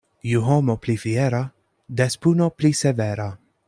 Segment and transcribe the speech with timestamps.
[0.29, 1.43] Ju homo pli fiera,
[2.01, 3.33] des puno pli severa.